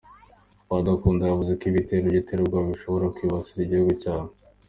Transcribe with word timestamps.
Paddy 0.67 0.89
Ankunda 0.93 1.23
yavuze 1.25 1.51
ko 1.59 1.63
ibitero 1.71 2.03
by’iterabwoba 2.09 2.69
bishobora 2.71 3.13
kwibasira 3.15 3.59
igihugu 3.63 3.91
cyabo. 4.01 4.31